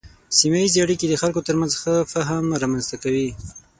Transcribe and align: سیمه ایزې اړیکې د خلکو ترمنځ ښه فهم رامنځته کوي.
سیمه 0.37 0.59
ایزې 0.61 0.79
اړیکې 0.85 1.05
د 1.09 1.13
خلکو 1.21 1.45
ترمنځ 1.47 1.71
ښه 1.81 1.95
فهم 2.13 2.45
رامنځته 2.61 2.95
کوي. 3.03 3.29